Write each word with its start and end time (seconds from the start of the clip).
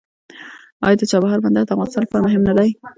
آیا 0.85 0.95
د 0.99 1.03
چابهار 1.11 1.39
بندر 1.43 1.63
د 1.65 1.69
افغانستان 1.73 2.01
لپاره 2.03 2.25
مهم 2.27 2.41
نه 2.49 2.53
دی؟ 2.57 2.69